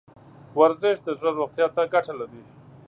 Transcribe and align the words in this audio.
ورزش 0.59 0.97
د 1.03 1.07
زړه 1.19 1.29
روغتیا 1.39 1.67
ته 1.75 1.81
ګټه 1.93 2.13
لري. 2.19 2.41